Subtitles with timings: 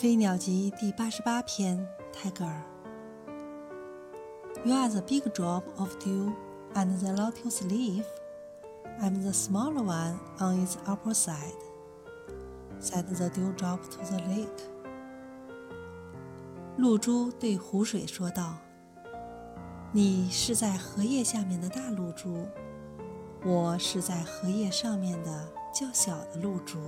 [0.00, 2.62] 飞鸟集第八十八篇泰戈尔
[4.64, 6.32] you are the big drop of dew
[6.72, 8.06] and the lotus leaf
[9.02, 11.52] i'm the smaller one on its upper side
[12.80, 14.48] said the dewdrop to the lake
[16.78, 18.56] 露珠对湖水说道
[19.92, 22.46] 你是在荷叶下面的大露珠
[23.44, 26.78] 我是在荷叶上面的较小的露珠